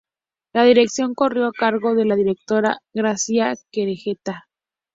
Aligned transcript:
La 0.53 0.63
dirección 0.63 1.13
corrió 1.13 1.45
a 1.45 1.51
cargo 1.51 1.93
de 1.93 2.05
la 2.05 2.15
directora 2.15 2.79
Gracia 2.91 3.53
Querejeta. 3.71 4.47